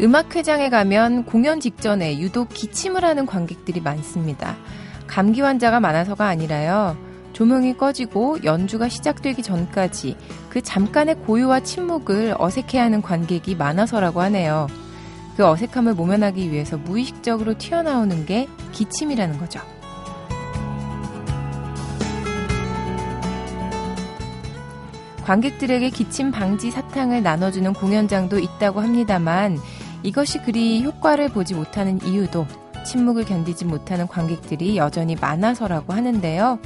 [0.00, 4.56] 음악회장에 가면 공연 직전에 유독 기침을 하는 관객들이 많습니다.
[5.06, 6.96] 감기 환자가 많아서가 아니라요.
[7.34, 10.16] 조명이 꺼지고 연주가 시작되기 전까지
[10.48, 14.68] 그 잠깐의 고요와 침묵을 어색해하는 관객이 많아서라고 하네요.
[15.36, 19.60] 그 어색함을 모면하기 위해서 무의식적으로 튀어나오는 게 기침이라는 거죠.
[25.24, 29.58] 관객들에게 기침 방지 사탕을 나눠주는 공연장도 있다고 합니다만
[30.02, 32.46] 이것이 그리 효과를 보지 못하는 이유도
[32.84, 36.58] 침묵을 견디지 못하는 관객들이 여전히 많아서라고 하는데요.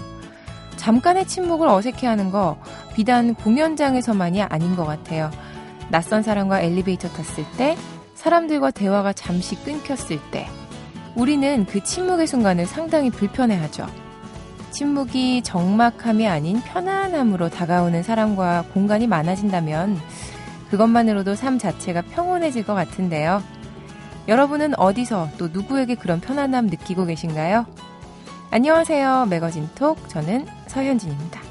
[0.76, 2.56] 잠깐의 침묵을 어색해하는 거
[2.94, 5.30] 비단 공연장에서만이 아닌 것 같아요.
[5.88, 7.76] 낯선 사람과 엘리베이터 탔을 때,
[8.14, 10.46] 사람들과 대화가 잠시 끊겼을 때,
[11.14, 13.86] 우리는 그 침묵의 순간을 상당히 불편해하죠.
[14.70, 20.00] 침묵이 적막함이 아닌 편안함으로 다가오는 사람과 공간이 많아진다면
[20.74, 23.42] 그것만으로도 삶 자체가 평온해질 것 같은데요.
[24.26, 27.66] 여러분은 어디서 또 누구에게 그런 편안함 느끼고 계신가요?
[28.50, 29.26] 안녕하세요.
[29.30, 30.08] 매거진 톡.
[30.08, 31.43] 저는 서현진입니다.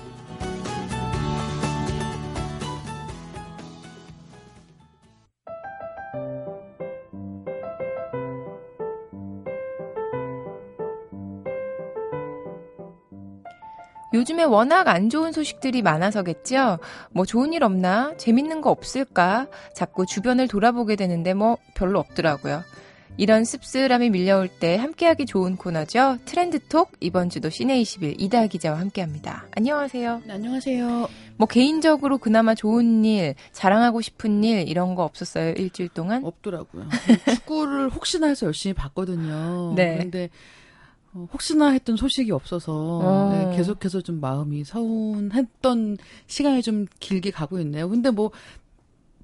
[14.24, 16.80] 요즘에 워낙 안 좋은 소식들이 많아서겠죠?
[17.12, 18.16] 뭐 좋은 일 없나?
[18.16, 19.48] 재밌는 거 없을까?
[19.76, 22.64] 자꾸 주변을 돌아보게 되는데 뭐 별로 없더라고요.
[23.18, 26.20] 이런 씁쓸함이 밀려올 때 함께하기 좋은 코너죠.
[26.24, 29.46] 트렌드톡 이번 주도 시내 21 이다 기자와 함께합니다.
[29.58, 30.22] 안녕하세요.
[30.26, 31.10] 네, 안녕하세요.
[31.36, 36.24] 뭐 개인적으로 그나마 좋은 일, 자랑하고 싶은 일 이런 거 없었어요 일주일 동안?
[36.24, 36.88] 없더라고요.
[37.28, 39.74] 축구를 혹시나 해서 열심히 봤거든요.
[39.76, 39.98] 네.
[39.98, 40.30] 근데
[41.14, 43.30] 어, 혹시나 했던 소식이 없어서 어.
[43.32, 45.98] 네, 계속해서 좀 마음이 서운했던
[46.28, 47.90] 시간이 좀 길게 가고 있네요.
[47.90, 48.32] 근데 뭐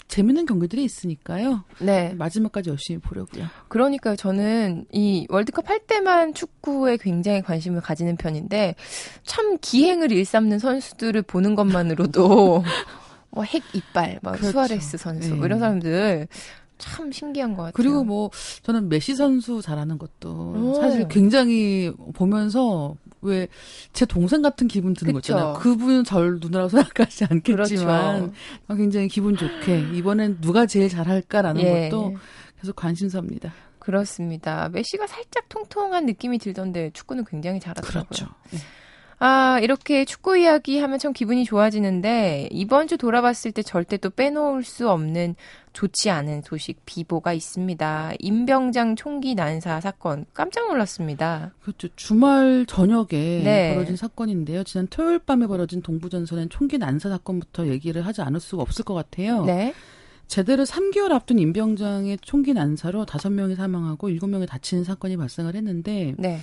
[0.08, 1.64] 재밌는 경기들이 있으니까요.
[1.80, 2.14] 네.
[2.16, 3.46] 마지막까지 열심히 보려고요.
[3.68, 4.16] 그러니까요.
[4.16, 8.76] 저는 이 월드컵 할 때만 축구에 굉장히 관심을 가지는 편인데
[9.24, 12.64] 참 기행을 일삼는 선수들을 보는 것만으로도
[13.32, 14.52] 뭐 핵 이빨, 막 그렇죠.
[14.52, 15.46] 수아레스 선수 뭐 네.
[15.46, 16.28] 이런 사람들
[16.80, 17.74] 참 신기한 것 같아요.
[17.74, 18.32] 그리고 뭐
[18.64, 20.74] 저는 메시 선수 잘하는 것도 오.
[20.82, 23.48] 사실 굉장히 보면서 왜
[23.92, 25.34] 제 동생 같은 기분 드는 거 그쵸.
[25.34, 25.54] 있잖아요.
[25.56, 28.34] 그분은 절 누나라고 생각하지 않겠지만 그렇죠.
[28.68, 31.90] 어, 굉장히 기분 좋게 이번엔 누가 제일 잘할까라는 예.
[31.90, 32.16] 것도
[32.62, 33.54] 계속 관심사입니다.
[33.80, 34.70] 그렇습니다.
[34.70, 38.06] 메시가 살짝 통통한 느낌이 들던데 축구는 굉장히 잘하더라고요.
[38.06, 38.28] 그렇죠.
[38.52, 38.60] 네.
[39.22, 44.64] 아, 이렇게 축구 이야기 하면 참 기분이 좋아지는데, 이번 주 돌아봤을 때 절대 또 빼놓을
[44.64, 45.36] 수 없는
[45.80, 48.12] 좋지 않은 소식, 비보가 있습니다.
[48.20, 51.54] 임병장 총기 난사 사건, 깜짝 놀랐습니다.
[51.62, 51.88] 그렇죠.
[51.96, 53.74] 주말 저녁에 네.
[53.74, 54.66] 벌어진 사건인데요.
[54.66, 59.46] 지난 토요일 밤에 벌어진 동부전선의 총기 난사 사건부터 얘기를 하지 않을 수가 없을 것 같아요.
[59.46, 59.74] 네.
[60.28, 66.42] 제대로 3개월 앞둔 임병장의 총기 난사로 5명이 사망하고 7명이 다치는 사건이 발생을 했는데 네.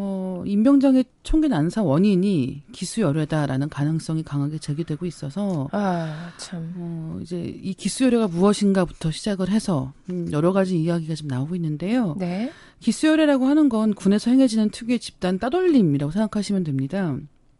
[0.00, 6.72] 어, 임병장의 총기 난사 원인이 기수열애다라는 가능성이 강하게 제기되고 있어서 아, 참.
[6.76, 12.14] 어, 이제 이 기수열애가 무엇인가부터 시작을 해서 음, 여러 가지 이야기가 좀 나오고 있는데요.
[12.16, 12.52] 네.
[12.78, 17.16] 기수열애라고 하는 건 군에서 행해지는 특유의 집단 따돌림이라고 생각하시면 됩니다.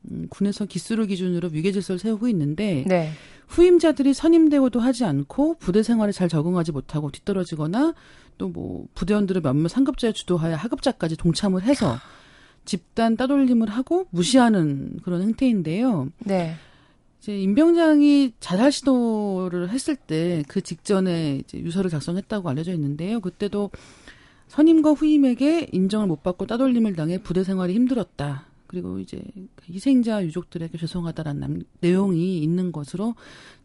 [0.09, 3.11] 음, 군에서 기수를 기준으로 위계 질서를 세우고 있는데 네.
[3.49, 7.95] 후임자들이 선임되고도 하지 않고 부대 생활에 잘 적응하지 못하고 뒤떨어지거나
[8.37, 11.99] 또 뭐 부대원들을 몇몇 상급자에 주도하여 하급자까지 동참을 해서
[12.69, 16.09] 집단 따돌림을 하고 무시하는 그런 행태인데요.
[16.21, 16.55] 네.
[17.21, 23.21] 이제 임병장이 자살 시도를 했을 때 그 직전에 이제 유서를 작성했다고 알려져 있는데요.
[23.21, 23.71] 그때도
[24.49, 28.45] 선임과 후임에게 인정을 못 받고 따돌림을 당해 부대 생활이 힘들었다.
[28.67, 29.23] 그리고 이제
[29.69, 33.15] 희생자 유족들에게 죄송하다라는 남- 내용이 있는 것으로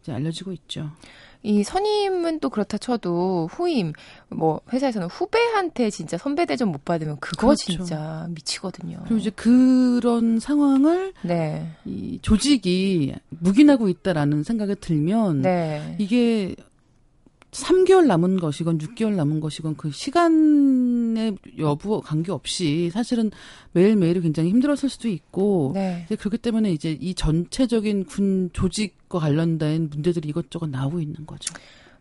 [0.02, 0.92] 이제 알려지고 있죠.
[1.44, 3.92] 이 선임은 또 그렇다 쳐도 후임,
[4.30, 7.66] 뭐, 회사에서는 후배한테 진짜 선배 대접 못 받으면 그거 그렇죠.
[7.66, 9.00] 진짜 미치거든요.
[9.04, 11.68] 그리고 이제 그런 상황을 네.
[11.86, 15.98] 이 조직이 묵인하고 있다라는 생각이 들면 네.
[16.00, 16.56] 이게
[17.52, 20.83] 3개월 남은 것이건 6개월 남은 것이건 그 시간
[21.18, 23.32] 의 여부 관계없이 사실은
[23.72, 26.06] 매일매일이 굉장히 힘들었을 수도 있고 네.
[26.08, 31.54] 그렇기 때문에 이제 이 전체적인 군 조직과 관련된 문제들이 이것저것 나오고 있는 거죠.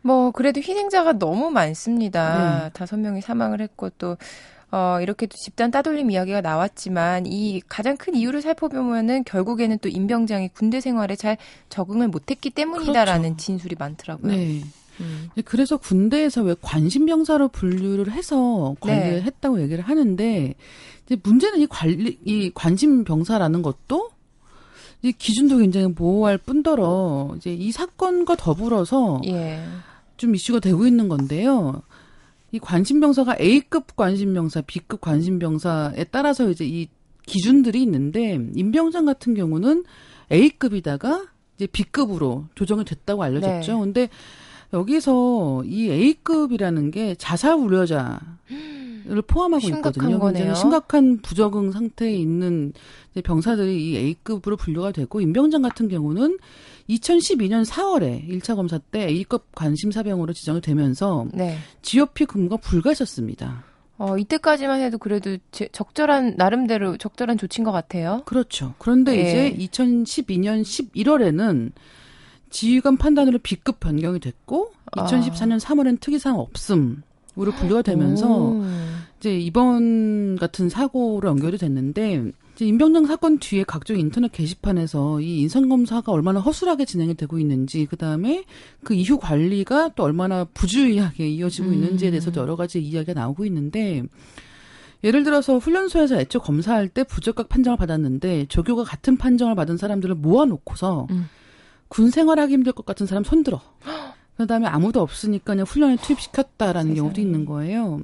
[0.03, 2.65] 뭐 그래도 희생자가 너무 많습니다.
[2.65, 2.71] 네.
[2.73, 4.17] 다섯 명이 사망을 했고 또
[4.73, 10.49] 어, 이렇게 또 집단 따돌림 이야기가 나왔지만 이 가장 큰 이유를 살펴보면은 결국에는 또 임병장이
[10.49, 11.37] 군대 생활에 잘
[11.69, 13.37] 적응을 못했기 때문이다라는 그렇죠.
[13.37, 14.33] 진술이 많더라고요.
[14.33, 14.63] 네.
[15.03, 15.29] 음.
[15.45, 19.23] 그래서 군대에서 왜 관심병사로 분류를 해서 관리를 네.
[19.23, 20.55] 했다고 얘기를 하는데
[21.05, 24.11] 이제 문제는 이 관리 이 관심병사라는 것도
[25.03, 29.65] 이 기준도 굉장히 모호할 뿐더러 이제 이 사건과 더불어서 예.
[30.17, 31.83] 좀 이슈가 되고 있는 건데요.
[32.53, 36.87] 이 관심병사가 A급 관심병사, B급 관심병사에 따라서 이제 이
[37.27, 39.85] 기준들이 있는데 임병장 같은 경우는
[40.31, 41.27] A급이다가
[41.57, 43.73] 이제 B급으로 조정이 됐다고 알려졌죠.
[43.73, 43.81] 네.
[43.81, 44.09] 근데
[44.73, 48.21] 여기서 이 A급이라는 게 자살 우려자
[49.05, 50.19] 를 포함하고 심각한 있거든요.
[50.21, 50.33] 거네요.
[50.45, 52.73] 굉장히 심각한 부적응 상태에 있는
[53.25, 56.39] 병사들이 이 A급으로 분류가 되고 임병장 같은 경우는
[56.89, 61.59] 2012년 4월에 1차 검사 때 A급 관심사병으로 지정이 되면서 네.
[61.83, 63.65] GOP 근무가 불가했었습니다.
[63.99, 68.23] 어, 이때까지만 해도 그래도 제- 적절한 나름대로 적절한 조치인 것 같아요.
[68.25, 68.75] 그렇죠.
[68.79, 69.49] 그런데 예.
[69.49, 71.73] 이제 2012년 11월에는
[72.53, 75.07] 지휘관 판단으로 B급 변경이 됐고 아.
[75.07, 78.65] 2014년 3월엔 특이사항 없음으로 분류가 되면서 오.
[79.19, 86.13] 이제 이번 같은 사고로 연결이 됐는데 이제 임병장 사건 뒤에 각종 인터넷 게시판에서 이 인성검사가
[86.13, 88.45] 얼마나 허술하게 진행이 되고 있는지 그 다음에
[88.85, 91.75] 그 이후 관리가 또 얼마나 부주의하게 이어지고 음.
[91.75, 94.03] 있는지에 대해서도 여러 가지 이야기가 나오고 있는데
[95.05, 101.09] 예를 들어서 훈련소에서 애초 검사할 때 부적격 판정을 받았는데 조교가 같은 판정을 받은 사람들을 모아놓고서
[101.11, 101.29] 음.
[101.93, 103.61] 군 생활하기 힘들 것 같은 사람 손들어.
[104.39, 107.21] 그다음에 아무도 없으니까 그냥 훈련에 투입시켰다라는 경우도.
[107.21, 108.01] 있는 거예요.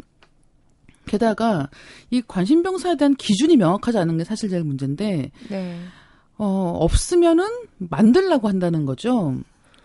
[1.06, 1.70] 게다가
[2.10, 5.80] 이 관심병사에 대한 기준이 명확하지 않은 게 사실 제일 문제인데 네.
[6.36, 7.46] 어 없으면은
[7.78, 9.38] 만들라고 한다는 거죠.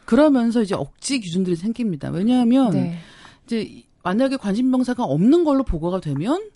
[0.03, 2.09] 그러면서 이제 억지 기준들이 생깁니다.
[2.09, 2.97] 왜냐하면 네.
[3.45, 6.49] 이제 만약에 관심병사가 없는 걸로 보고가 되면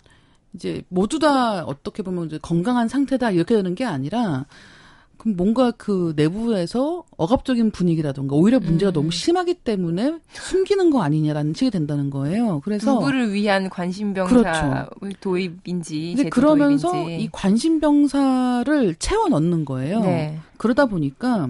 [0.52, 4.44] 이제 모두 다 어떻게 보면 이제 건강한 상태다 이렇게 되는 게 아니라
[5.18, 8.94] 그럼 뭔가 그 내부에서 억압적인 분위기라던가 오히려 문제가 음.
[8.94, 12.60] 너무 심하기 때문에 숨기는 거 아니냐라는 식이 된다는 거예요.
[12.64, 14.88] 그래서 누구를 위한 관심병사
[15.20, 17.24] 도입인지 이제 그러면서 도입인지.
[17.24, 20.00] 이 관심병사를 채워 넣는 거예요.
[20.00, 20.38] 네.
[20.56, 21.48] 그러다 보니까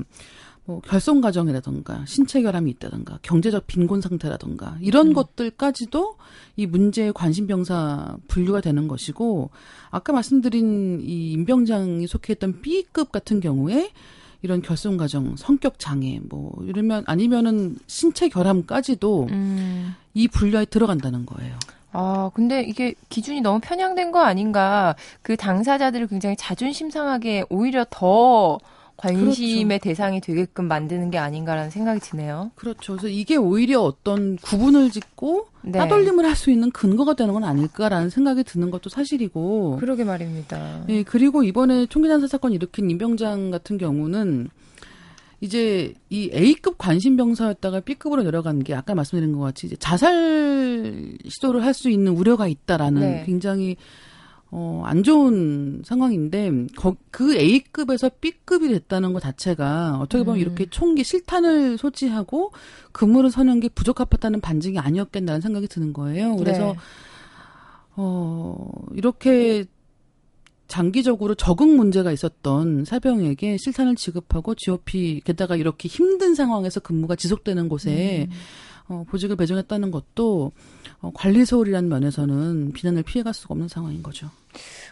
[0.68, 5.12] 뭐 결손 가정이라던가 신체 결함이 있다던가 경제적 빈곤 상태라던가 이런 음.
[5.14, 6.16] 것들까지도
[6.56, 9.48] 이 문제의 관심 병사 분류가 되는 것이고
[9.88, 13.90] 아까 말씀드린 이 임병장이 속해있던 B급 같은 경우에
[14.42, 19.94] 이런 결손 가정, 성격 장애 뭐 이러면 아니면은 신체 결함까지도 음.
[20.12, 21.56] 이 분류에 들어간다는 거예요.
[21.92, 24.94] 아, 근데 이게 기준이 너무 편향된 거 아닌가.
[25.22, 28.58] 그 당사자들을 굉장히 자존심 상하게 오히려 더
[28.98, 32.50] 관심의 대상이 되게끔 만드는 게 아닌가라는 생각이 드네요.
[32.56, 32.94] 그렇죠.
[32.96, 35.78] 그래서 이게 오히려 어떤 구분을 짓고 네.
[35.78, 39.78] 따돌림을 할 수 있는 근거가 되는 건 아닐까라는 생각이 드는 것도 사실이고.
[39.80, 40.84] 그러게 말입니다.
[40.88, 44.50] 예, 그리고 이번에 총기 난사 사건 일으킨 임병장 같은 경우는
[45.40, 51.74] 이제 이 A급 관심병사였다가 B급으로 내려간 게 아까 말씀드린 것 같이 이제 자살 시도를 할
[51.74, 53.22] 수 있는 우려가 있다라는 네.
[53.26, 53.76] 굉장히
[54.50, 60.40] 어, 안 좋은 상황인데, 거, 그 A급에서 B급이 됐다는 것 자체가 어떻게 보면 음.
[60.40, 62.52] 이렇게 총기 실탄을 소지하고
[62.92, 66.36] 근무를 서는 게 부적합하다는 반증이 아니었겠다는 생각이 드는 거예요.
[66.36, 66.78] 그래서, 네.
[67.96, 69.66] 어, 이렇게
[70.68, 78.28] 장기적으로 적응 문제가 있었던 사병에게 실탄을 지급하고 GOP 게다가 이렇게 힘든 상황에서 근무가 지속되는 곳에
[78.30, 78.36] 음.
[78.88, 80.52] 어, 보직을 배정했다는 것도
[81.00, 84.30] 어, 관리 소홀이라는 면에서는 비난을 피해갈 수가 없는 상황인 거죠.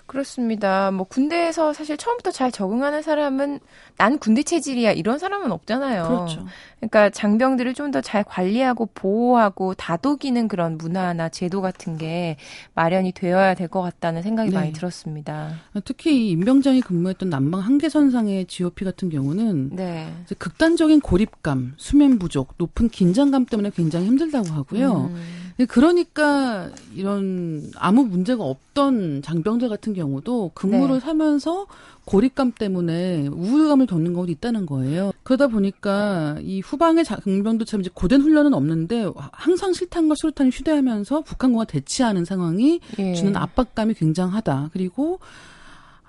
[0.07, 0.91] 그렇습니다.
[0.91, 3.61] 뭐 군대에서 사실 처음부터 잘 적응하는 사람은
[3.97, 6.07] 난 군대 체질이야 이런 사람은 없잖아요.
[6.07, 6.47] 그렇죠.
[6.79, 12.37] 그러니까 장병들을 좀 더 잘 관리하고 보호하고 다독이는 그런 문화나 제도 같은 게
[12.75, 14.55] 마련이 되어야 될 것 같다는 생각이 네.
[14.57, 15.55] 많이 들었습니다.
[15.85, 20.13] 특히 이 임병장이 근무했던 남방 한계선상의 GOP 같은 경우는 네.
[20.39, 25.09] 극단적인 고립감, 수면 부족, 높은 긴장감 때문에 굉장히 힘들다고 하고요.
[25.11, 25.21] 음, 네,
[25.65, 31.07] 그러니까 이런 아무 문제가 없던 장병들 같은 경우도 근무를 네.
[31.07, 31.67] 하면서
[32.05, 35.13] 고립감 때문에 우울감을 겪는 경우도 있다는 거예요.
[35.23, 42.25] 그러다 보니까 이 후방의 장병들처럼 이제 고된 훈련은 없는데 항상 실탄과 수류탄을 휴대하면서 북한군과 대치하는
[42.25, 43.15] 상황이 예.
[43.15, 44.71] 주는 압박감이 굉장하다.
[44.73, 45.19] 그리고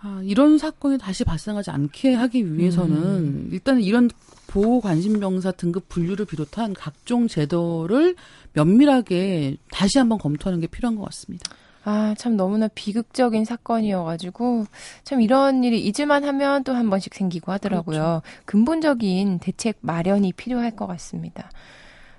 [0.01, 3.49] 아, 이런 사건이 다시 발생하지 않게 하기 위해서는 음.
[3.51, 4.09] 일단 이런
[4.47, 8.15] 보호 관심병사 등급 분류를 비롯한 각종 제도를
[8.53, 11.51] 면밀하게 다시 한번 검토하는 게 필요한 것 같습니다.
[11.83, 14.65] 아, 참 너무나 비극적인 사건이어가지고,
[15.05, 17.97] 참 이런 일이 잊을만 하면 또 한 번씩 생기고 하더라고요.
[17.97, 18.21] 그렇죠.
[18.45, 21.49] 근본적인 대책 마련이 필요할 것 같습니다.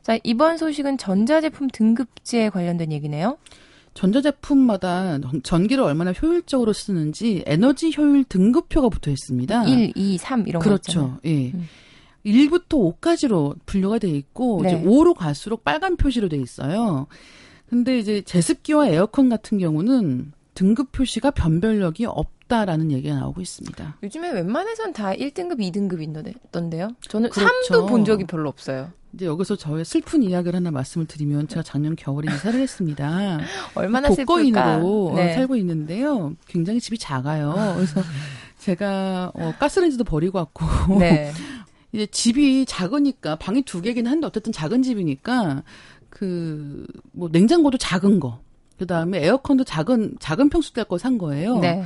[0.03, 3.37] 자, 이번 소식은 전자제품 등급제 관련된 얘기네요.
[3.99, 9.65] 전자제품마다 전기를 얼마나 효율적으로 쓰는지 에너지 효율 등급표가 붙어 있습니다.
[9.65, 11.19] 1, 2, 3 이런 거 있잖아요.
[11.19, 11.21] 그렇죠.
[11.25, 11.51] 예.
[11.51, 11.67] 음.
[12.25, 14.69] 1부터 5까지로 분류가 돼 있고 네.
[14.69, 17.07] 이제 5로 갈수록 빨간 표시로 돼 있어요.
[17.69, 23.99] 근데 이제 제습기와 에어컨 같은 경우는 등급 표시가 변별력이 없다라는 얘기가 나오고 있습니다.
[24.03, 26.01] 요즘에 웬만해선 다 1등급, 2등급
[26.47, 26.91] 있던데요?
[27.09, 27.87] 저는 그렇죠.
[27.87, 28.93] 3도 본 적이 별로 없어요.
[29.15, 33.41] 이제 여기서 저의 슬픈 이야기를 하나 말씀을 드리면 제가 작년 겨울에 이사를 했습니다.
[33.75, 35.13] 얼마나 독거인으로?
[35.13, 36.35] 어, 살고 있는데요.
[36.47, 37.55] 굉장히 집이 작아요.
[37.77, 38.03] 그래서
[38.59, 41.33] 제가 어, 가스레인지도 버리고 왔고 네.
[41.93, 45.63] 이제 집이 작으니까 방이 두 개긴 한데 어쨌든 작은 집이니까
[46.11, 48.41] 그 뭐 냉장고도 작은 거.
[48.79, 51.59] 그다음에 에어컨도 작은 작은 평수대 거산 거예요.
[51.59, 51.83] 네.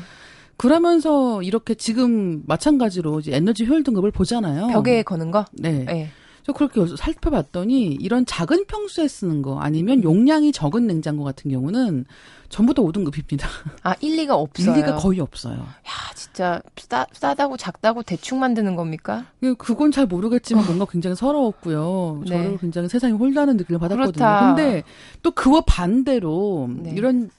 [0.58, 4.66] 그러면서 이렇게 지금 마찬가지로 이제 에너지 효율 등급을 보잖아요.
[4.68, 5.46] 벽에 거는 거?
[5.52, 5.84] 네.
[5.86, 6.10] 네.
[6.44, 12.04] 저 그렇게 살펴봤더니 이런 작은 평수에 쓰는 거 아니면 용량이 적은 냉장고 같은 경우는
[12.48, 13.46] 전부 다 5등급입니다.
[13.82, 14.72] 아, 일리가 없어요.
[14.72, 15.54] 일리가 거의 없어요.
[15.54, 19.24] 야, 진짜 싸, 싸다고 작다고 대충 만드는 겁니까?
[19.56, 22.22] 그건 잘 모르겠지만 뭔가 굉장히 서러웠고요.
[22.24, 22.28] 네.
[22.28, 24.12] 저를 굉장히 세상이 홀다는 느낌을 받았거든요.
[24.12, 24.54] 그렇다.
[24.54, 24.82] 근데
[25.22, 26.92] 또 그와 반대로 네.
[26.94, 27.30] 이런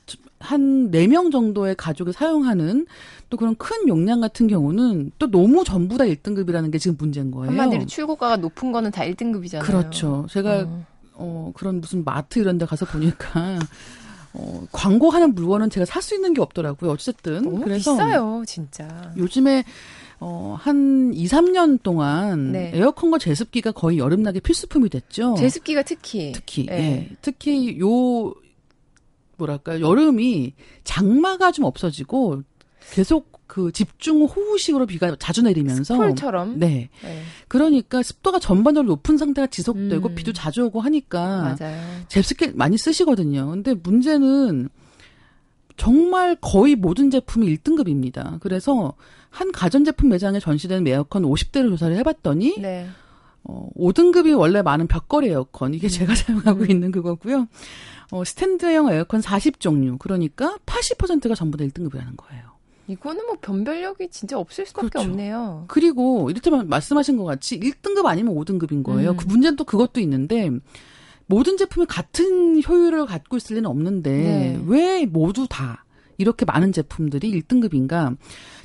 [0.43, 2.85] 한 네 명 정도의 가족이 사용하는
[3.29, 7.50] 또 그런 큰 용량 같은 경우는 또 너무 전부 다 1등급이라는 게 지금 문제인 거예요.
[7.50, 9.62] 한마디로 출고가가 높은 거는 다 1등급이잖아요.
[9.63, 10.27] 그렇죠.
[10.29, 10.85] 제가 어.
[11.15, 13.59] 어, 그런 무슨 마트 이런 데 가서 보니까,
[14.33, 16.91] 어, 광고하는 물건은 제가 살 수 있는 게 없더라고요.
[16.91, 17.43] 어쨌든.
[17.43, 19.13] 너무 그래서 비싸요, 진짜.
[19.15, 19.63] 요즘에,
[20.19, 22.71] 어, 한 2, 3년 동안 네.
[22.73, 25.35] 에어컨과 제습기가 거의 여름나기 필수품이 됐죠.
[25.38, 26.31] 제습기가 특히.
[26.33, 27.07] 특히, 네.
[27.12, 27.15] 예.
[27.21, 28.33] 특히 요,
[29.43, 32.43] 뭐랄까, 여름이 장마가 좀 없어지고
[32.91, 35.95] 계속 그 집중 호우식으로 비가 자주 내리면서.
[35.95, 36.57] 폴처럼.
[36.59, 36.89] 네.
[37.03, 40.15] 네, 그러니까 습도가 전반적으로 높은 상태가 지속되고 음.
[40.15, 41.81] 비도 자주 오고 하니까 맞아요.
[42.07, 43.50] 제습기 많이 쓰시거든요.
[43.51, 44.69] 근데 문제는
[45.77, 48.39] 정말 거의 모든 제품이 1등급입니다.
[48.39, 48.93] 그래서
[49.29, 52.88] 한 가전제품 매장에 전시된 에어컨 50대를 조사를 해봤더니 네.
[53.43, 56.71] 어, 5등급이 원래 많은 벽걸이 에어컨 이게 제가 사용하고 음.
[56.71, 57.47] 있는 그거고요.
[58.13, 62.43] 어, 스탠드형 에어컨 40종류 그러니까 80%가 전부 다 1등급이라는 거예요.
[62.88, 65.10] 이거는 뭐 변별력이 진짜 없을 수밖에 그렇죠.
[65.10, 65.65] 없네요.
[65.67, 69.12] 그리고 이를테면 말씀하신 것 같이 1등급 아니면 5등급인 거예요.
[69.12, 69.17] 음.
[69.17, 70.51] 그 문제는 또 그것도 있는데
[71.25, 74.62] 모든 제품이 같은 효율을 갖고 있을 리는 없는데 네.
[74.67, 75.84] 왜 모두 다
[76.20, 78.15] 이렇게 많은 제품들이 1등급인가?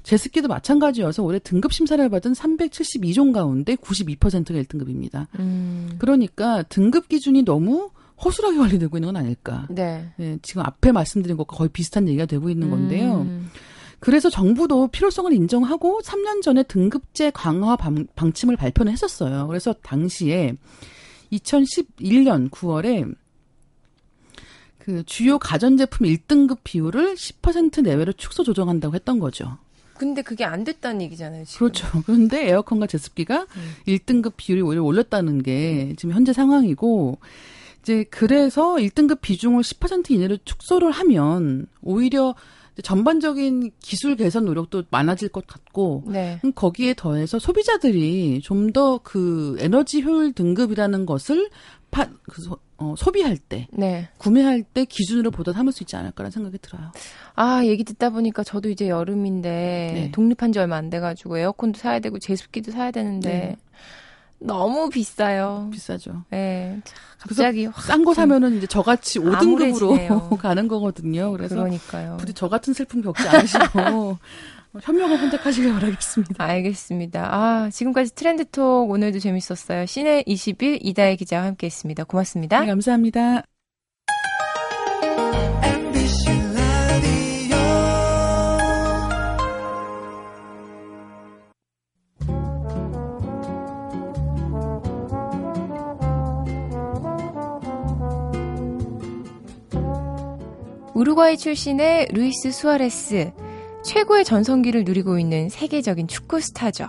[0.03, 5.27] 제습기도 마찬가지여서 올해 등급 심사를 받은 372종 가운데 92%가 1등급입니다.
[5.39, 5.95] 음.
[5.99, 7.91] 그러니까 등급 기준이 너무
[8.25, 9.67] 허술하게 관리되고 있는 건 아닐까?
[9.71, 10.11] 네.
[10.19, 13.23] 예, 지금 앞에 말씀드린 것과 거의 비슷한 얘기가 되고 있는 건데요.
[13.23, 13.51] 음.
[14.01, 19.47] 그래서 정부도 필요성을 인정하고 3년 전에 등급제 강화 방, 방침을 발표를 했었어요.
[19.49, 20.55] 그래서 당시에
[21.33, 23.15] 2011년 9월에
[24.79, 29.59] 그 주요 가전제품 1등급 비율을 10% 내외로 축소 조정한다고 했던 거죠.
[29.95, 31.59] 근데 그게 안 됐다는 얘기잖아요, 지금.
[31.59, 31.87] 그렇죠.
[32.07, 33.73] 그런데 에어컨과 제습기가 음.
[33.87, 37.19] 1등급 비율이 오히려 올렸다는 게 지금 현재 상황이고
[37.89, 42.35] 이제 그래서 1등급 비중을 10% 이내로 축소를 하면 오히려
[42.83, 46.39] 전반적인 기술 개선 노력도 많아질 것 같고 네.
[46.45, 51.49] 음, 거기에 더해서 소비자들이 좀 더 그 에너지 효율 등급이라는 것을
[51.91, 54.11] 파, 그 소, 어, 소비할 때 네.
[54.19, 56.93] 구매할 때 기준으로 보다 삼을 수 있지 않을까라는 생각이 들어요.
[57.35, 59.49] 아, 얘기 듣다 보니까 저도 이제 여름인데
[59.95, 60.11] 네.
[60.13, 63.57] 독립한 지 얼마 안 돼가지고 에어컨도 사야 되고 제습기도 사야 되는데 네.
[64.41, 65.69] 너무 비싸요.
[65.73, 66.25] 비싸죠.
[66.31, 66.81] 네.
[66.85, 70.31] 자, 갑자기 확싼거 사면은 이제 저같이 5등급으로 암울해지네요.
[70.41, 71.33] 가는 거거든요.
[71.33, 72.17] 그래서 그러니까요.
[72.19, 74.19] 부디 저 같은 슬픔 겪지 않으시고
[74.81, 76.45] 현명한 선택하시길 바라겠습니다.
[76.45, 77.35] 알겠습니다.
[77.35, 79.87] 아, 지금까지 트렌드톡 오늘도 재밌었어요.
[79.87, 82.05] 시내 20일 이다혜 기자와 함께 했습니다.
[82.05, 82.61] 고맙습니다.
[82.61, 83.43] 네, 감사합니다.
[100.99, 103.31] 우루과이 출신의 루이스 수아레스,
[103.85, 106.89] 최고의 전성기를 누리고 있는 세계적인 축구 스타죠.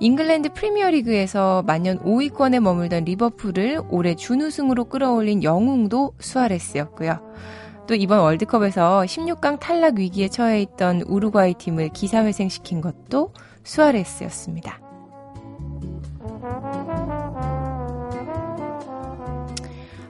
[0.00, 7.22] 잉글랜드 프리미어리그에서 만년 5위권에 머물던 리버풀을 올해 준우승으로 끌어올린 영웅도 수아레스였고요.
[7.86, 13.32] 또 이번 월드컵에서 16강 탈락 위기에 처해 있던 우루과이 팀을 기사회생시킨 것도
[13.64, 14.78] 수아레스였습니다.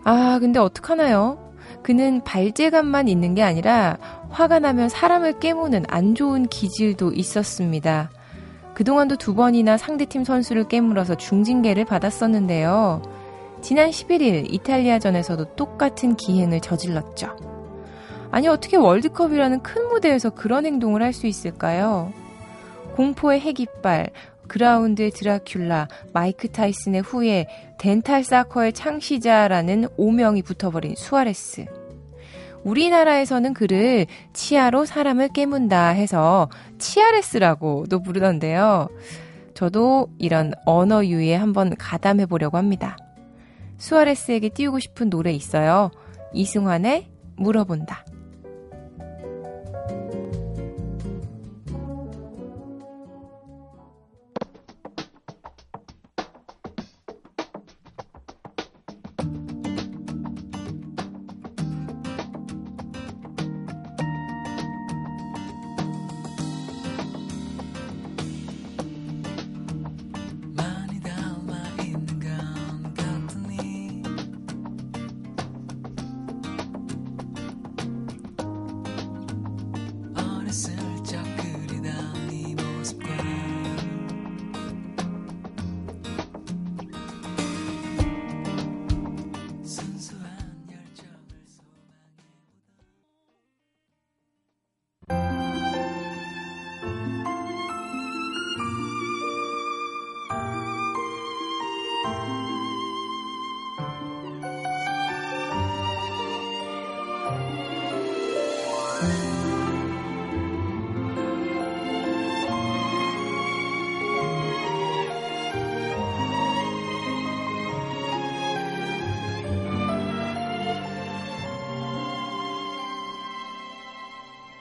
[0.02, 1.45] 아, 근데 어떡하나요?
[1.86, 3.96] 그는 발재감만 있는 게 아니라
[4.30, 8.10] 화가 나면 사람을 깨무는 안 좋은 기질도 있었습니다.
[8.74, 13.02] 그동안도 두 번이나 상대팀 선수를 깨물어서 중징계를 받았었는데요.
[13.60, 17.36] 지난 11일 이탈리아전에서도 똑같은 기행을 저질렀죠.
[18.32, 22.12] 아니, 어떻게 월드컵이라는 큰 무대에서 그런 행동을 할 수 있을까요?
[22.96, 24.10] 공포의 핵이빨,
[24.48, 27.46] 그라운드의 드라큘라, 마이크 타이슨의 후예,
[27.78, 31.75] 덴탈 사커의 창시자라는 오명이 붙어버린 수아레스.
[32.64, 36.48] 우리나라에서는 그를 치아로 사람을 깨문다 해서
[36.78, 38.88] 치아레스라고도 부르던데요.
[39.54, 42.96] 저도 이런 언어 유희에 한번 가담해 보려고 합니다.
[43.78, 45.90] 수아레스에게 띄우고 싶은 노래 있어요.
[46.32, 48.04] 이승환의 물어본다.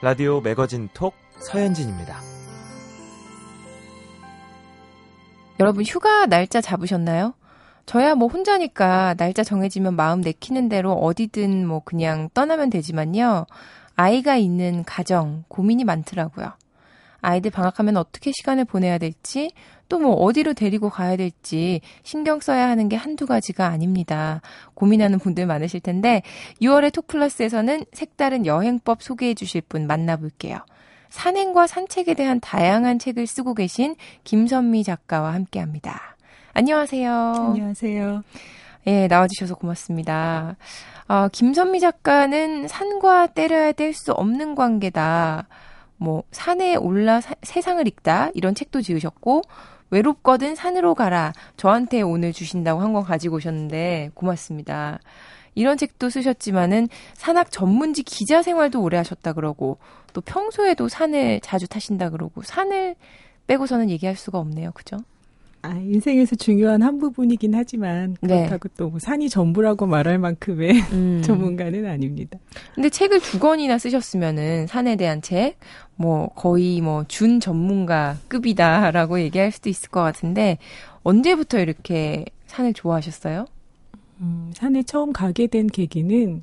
[0.06, 2.20] 라디오 매거진 톡 서현진입니다.
[5.58, 7.34] 여러분 휴가 날짜 잡으셨나요?
[7.86, 13.46] 저야 뭐 혼자니까 날짜 정해지면 마음 내키는 대로 어디든 뭐 그냥 떠나면 되지만요.
[13.96, 16.52] 아이가 있는 가정 고민이 많더라고요.
[17.20, 19.50] 아이들 방학하면 어떻게 시간을 보내야 될지
[19.88, 24.40] 또 뭐 어디로 데리고 가야 될지 신경 써야 하는 게 한두 가지가 아닙니다.
[24.74, 26.22] 고민하는 분들 많으실 텐데
[26.60, 30.58] 6월의 톡플러스에서는 색다른 여행법 소개해 주실 분 만나볼게요.
[31.08, 36.16] 산행과 산책에 대한 다양한 책을 쓰고 계신 김선미 작가와 함께 합니다.
[36.52, 37.12] 안녕하세요.
[37.12, 38.22] 안녕하세요.
[38.88, 40.56] 예, 나와주셔서 고맙습니다.
[41.08, 45.46] 어, 김선미 작가는 산과 때려야 뗄 수 없는 관계다.
[45.98, 48.30] 뭐, 산에 올라 사- 세상을 읽다.
[48.34, 49.42] 이런 책도 지으셨고,
[49.90, 51.32] 외롭거든 산으로 가라.
[51.56, 54.98] 저한테 오늘 주신다고 한 권 가지고 오셨는데, 고맙습니다.
[55.54, 59.78] 이런 책도 쓰셨지만은 산악 전문지 기자 생활도 오래 하셨다 그러고,
[60.12, 62.96] 또 평소에도 산을 자주 타신다 그러고, 산을
[63.46, 64.72] 빼고서는 얘기할 수가 없네요.
[64.72, 64.96] 그죠?
[65.66, 68.46] 아, 인생에서 중요한 한 부분이긴 하지만 네.
[68.46, 71.22] 그렇다고 또뭐 산이 전부라고 말할 만큼의 음.
[71.24, 72.38] 전문가는 아닙니다.
[72.74, 75.56] 근데 책을 두 권이나 쓰셨으면은 산에 대한 책,
[75.96, 80.58] 뭐 거의 뭐 준 전문가 급이다라고 얘기할 수도 있을 것 같은데
[81.02, 83.46] 언제부터 이렇게 산을 좋아하셨어요?
[84.20, 86.42] 음, 산에 처음 가게 된 계기는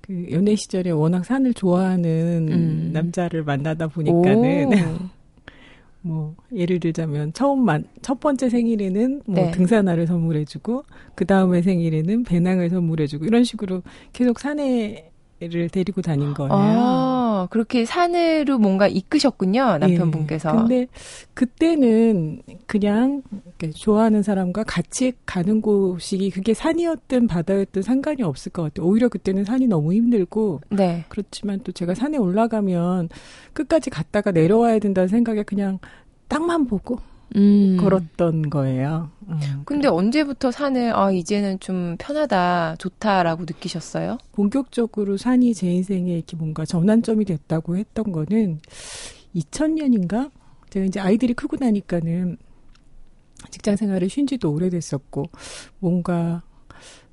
[0.00, 2.90] 그 연애 시절에 워낙 산을 좋아하는 음.
[2.92, 4.98] 남자를 만나다 보니까는 오.
[6.06, 9.50] 뭐 예를 들자면 처음 만, 첫 번째 생일에는 뭐 네.
[9.50, 16.50] 등산화를 선물해주고 그 다음에 생일에는 배낭을 선물해주고 이런 식으로 계속 산에 를 데리고 다닌 거예요.
[16.50, 20.48] 아, 그렇게 산으로 뭔가 이끄셨군요, 남편분께서.
[20.48, 20.56] 예.
[20.56, 20.86] 근데
[21.34, 23.20] 그때는 그냥
[23.74, 28.86] 좋아하는 사람과 같이 가는 곳이 그게 산이었든 바다였든 상관이 없을 것 같아요.
[28.86, 31.04] 오히려 그때는 산이 너무 힘들고 네.
[31.10, 33.10] 그렇지만 또 제가 산에 올라가면
[33.52, 35.78] 끝까지 갔다가 내려와야 된다는 생각에 그냥
[36.28, 36.98] 땅만 보고
[37.34, 37.76] 음.
[37.80, 39.10] 걸었던 거예요.
[39.28, 39.38] 음.
[39.64, 44.18] 근데 언제부터 산을 아 이제는 좀 편하다, 좋다라고 느끼셨어요?
[44.32, 48.60] 본격적으로 산이 제 인생에 이렇게 뭔가 전환점이 됐다고 했던 거는
[49.34, 50.30] 2000년인가?
[50.70, 52.36] 제가 이제 아이들이 크고 나니까는
[53.50, 55.24] 직장 생활을 쉰 지도 오래됐었고,
[55.78, 56.42] 뭔가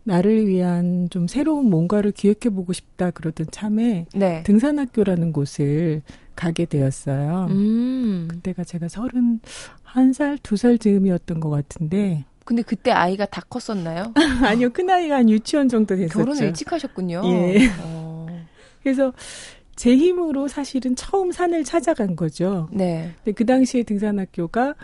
[0.04, 4.44] 나를 위한 좀 새로운 뭔가를 기획해보고 싶다 그러던 참에 네.
[4.44, 6.02] 등산학교라는 곳을
[6.36, 7.48] 가게 되었어요.
[7.50, 8.28] 음.
[8.30, 9.40] 그때가 제가 서른
[9.84, 14.14] 한 살, 두 살 즈음이었던 것 같은데, 근데 그때 아이가 다 컸었나요?
[14.44, 16.20] 아니요, 큰 아이가 한 유치원 정도 됐었죠.
[16.20, 17.22] 결혼을 일찍 하셨군요.
[17.26, 17.70] 예.
[17.84, 18.28] 어.
[18.82, 19.14] 그래서
[19.76, 22.68] 제 힘으로 사실은 처음 산을 찾아간 거죠.
[22.72, 23.12] 네.
[23.24, 24.76] 근데 그 당시에 등산학교가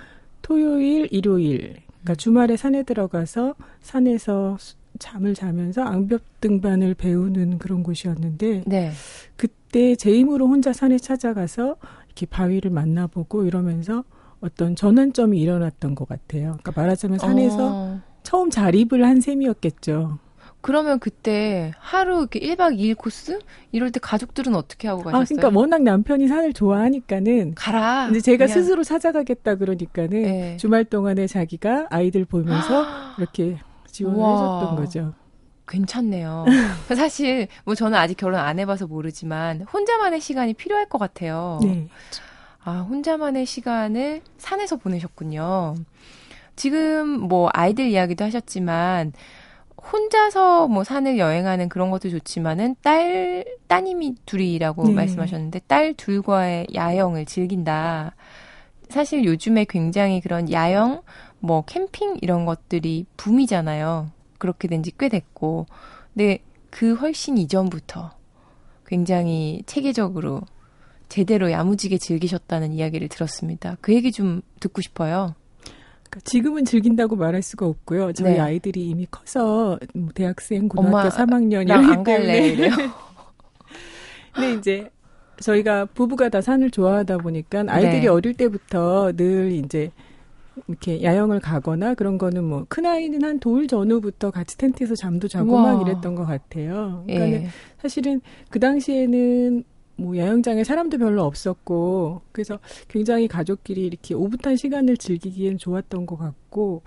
[0.42, 8.64] 토요일, 일요일, 그러니까 주말에 산에 들어가서 산에서 수- 잠을 자면서 앙벽 등반을 배우는 그런 곳이었는데
[8.66, 8.92] 네.
[9.38, 11.76] 그 때 제 힘으로 혼자 산에 찾아가서
[12.08, 14.04] 이렇게 바위를 만나보고 이러면서
[14.42, 16.58] 어떤 전환점이 일어났던 것 같아요.
[16.62, 18.02] 그러니까 말하자면 산에서 어.
[18.24, 20.20] 처음 자립을 한 셈이었겠죠.
[20.62, 23.40] 그러면 그때 하루 이렇게 1박 2일 코스?
[23.72, 25.38] 이럴 때 가족들은 어떻게 하고 아, 가셨어요?
[25.38, 28.06] 그러니까 워낙 남편이 산을 좋아하니까는 가라.
[28.08, 28.62] 근데 제가 그냥.
[28.62, 30.58] 스스로 찾아가겠다 그러니까는 네.
[30.58, 32.86] 주말 동안에 자기가 아이들 보면서
[33.20, 34.34] 이렇게 지원을 우와.
[34.34, 35.14] 해줬던 거죠.
[35.70, 36.46] 괜찮네요.
[36.96, 41.60] 사실 뭐 저는 아직 결혼 안 해봐서 모르지만 혼자만의 시간이 필요할 것 같아요.
[41.64, 41.88] 네.
[42.64, 45.76] 아, 혼자만의 시간을 산에서 보내셨군요.
[46.56, 49.14] 지금 뭐 아이들 이야기도 하셨지만
[49.92, 54.94] 혼자서 뭐 산을 여행하는 그런 것도 좋지만은 딸 따님이 둘이라고 네.
[54.94, 58.14] 말씀하셨는데 딸 둘과의 야영을 즐긴다.
[58.90, 61.04] 사실 요즘에 굉장히 그런 야영,
[61.40, 64.10] 뭐 캠핑 이런 것들이 붐이잖아요.
[64.40, 65.68] 그렇게 된 지 꽤 됐고.
[66.14, 66.40] 근데
[66.72, 68.12] 그 훨씬 이전부터
[68.88, 70.42] 굉장히 체계적으로
[71.10, 73.78] 제대로 야무지게 즐기셨다는 이야기를 들었습니다.
[73.82, 75.36] 그 얘기 좀 듣고 싶어요.
[76.10, 78.14] 그러니까 지금은 즐긴다고 말할 수가 없고요.
[78.14, 78.40] 저희 네.
[78.40, 82.70] 아이들이 이미 커서 뭐 대학생, 고등학교 엄마, 3학년이기 나안 때문에.
[84.34, 84.90] 근데 이제
[85.40, 88.08] 저희가 부부가 다 산을 좋아하다 보니까 아이들이 네.
[88.08, 89.92] 어릴 때부터 늘 이제
[90.68, 95.54] 이렇게 야영을 가거나 그런 거는 뭐 큰 아이는 한 돌 전후부터 같이 텐트에서 잠도 자고
[95.54, 95.74] 우와.
[95.76, 97.04] 막 이랬던 것 같아요.
[97.08, 97.48] 그러니까 예.
[97.82, 99.64] 사실은 그 당시에는
[99.98, 106.82] 뭐 야영장에 사람도 별로 없었고 그래서 굉장히 가족끼리 이렇게 오붓한 시간을 즐기기엔 좋았던 것 같고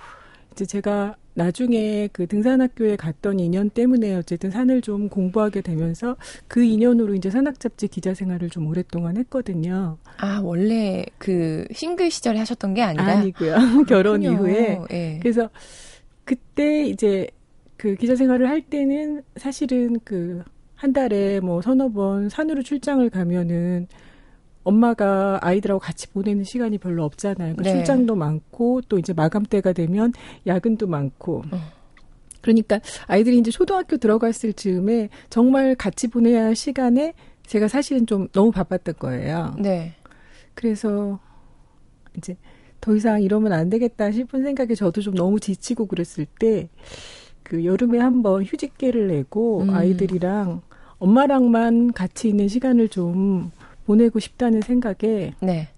[0.52, 6.16] 이제 제가 나중에 그 등산학교에 갔던 인연 때문에 어쨌든 산을 좀 공부하게 되면서
[6.48, 9.98] 그 인연으로 이제 산악 잡지 기자 생활을 좀 오랫동안 했거든요.
[10.18, 13.56] 아 원래 그 싱글 시절에 하셨던 게 아니라 아니고요.
[13.88, 14.22] 결혼.
[14.22, 15.18] 이후에 예.
[15.22, 15.48] 그래서
[16.24, 17.28] 그때 이제
[17.76, 20.42] 그 기자 생활을 할 때는 사실은 그
[20.82, 23.86] 한 달에 뭐 서너 번 산으로 출장을 가면은
[24.64, 27.56] 엄마가 아이들하고 같이 보내는 시간이 별로 없잖아요.
[27.56, 27.72] 그 네.
[27.72, 30.12] 출장도 많고 또 이제 마감 때가 되면
[30.46, 31.44] 야근도 많고.
[31.50, 31.58] 어.
[32.40, 37.14] 그러니까 아이들이 이제 초등학교 들어갔을 즈음에 정말 같이 보내야 할 시간에
[37.46, 39.54] 제가 사실은 좀 너무 바빴던 거예요.
[39.58, 39.94] 네.
[40.54, 41.20] 그래서
[42.16, 42.36] 이제
[42.80, 46.68] 더 이상 이러면 안 되겠다 싶은 생각에 저도 좀 너무 지치고 그랬을 때
[47.42, 49.70] 그 여름에 한번 휴직계를 내고 음.
[49.70, 50.62] 아이들이랑
[50.98, 53.50] 엄마랑만 같이 있는 시간을 좀
[53.86, 55.68] 보내고 싶다는 생각에 네.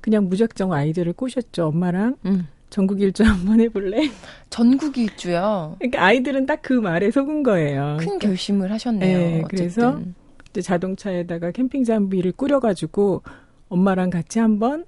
[0.00, 1.66] 그냥 무작정 아이들을 꼬셨죠.
[1.68, 2.48] 엄마랑 음.
[2.70, 4.10] 전국 일주 한번 해볼래?
[4.50, 5.76] 전국 일주요.
[5.78, 7.98] 그러니까 아이들은 딱 그 말에 속은 거예요.
[8.00, 9.18] 큰 결심을 하셨네요.
[9.18, 10.00] 네, 그래서
[10.60, 13.22] 자동차에다가 캠핑 장비를 꾸려가지고
[13.68, 14.84] 엄마랑 같이 한번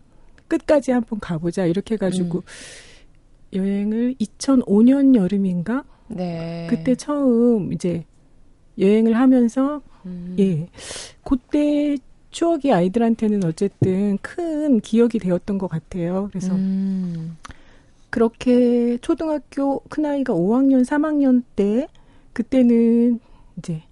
[0.48, 3.58] 끝까지 한번 가보자 이렇게 해가지고 음.
[3.58, 6.66] 여행을 2005년 여름인가 네.
[6.70, 8.04] 그때 처음 이제
[8.78, 10.36] 여행을 하면서 음.
[10.38, 10.68] 예
[11.24, 11.96] 그때
[12.34, 16.28] 추억이 아이들한테는 어쨌든 큰 기억이 되었던 것 같아요.
[16.32, 17.36] 그래서 음.
[18.10, 21.86] 그렇게 초등학교 큰아이가 5학년, 3학년 때
[22.32, 23.20] 그때는
[23.56, 23.82] 이제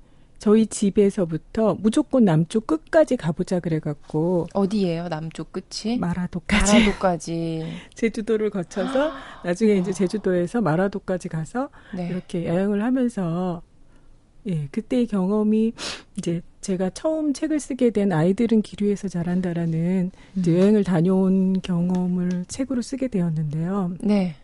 [0.40, 5.06] 저희 집에서부터 무조건 남쪽 끝까지 가보자 그래갖고 어디예요?
[5.08, 5.98] 남쪽 끝이?
[5.98, 7.64] 마라도까지 마라도까지.
[7.94, 9.12] 제주도를 거쳐서
[9.44, 12.08] 나중에 이제 제주도에서 마라도까지 가서 네.
[12.08, 13.62] 이렇게 여행을 하면서
[14.46, 15.74] 예 그때의 경험이
[16.16, 20.42] 이제 제가 처음 책을 쓰게 된 아이들은 길 위에서 자란다라는 음.
[20.46, 23.92] 여행을 다녀온 경험을 책으로 쓰게 되었는데요.
[24.00, 24.36] 네.